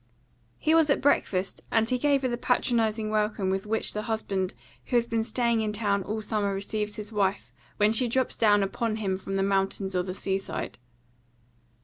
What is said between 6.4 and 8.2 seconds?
receives his wife when she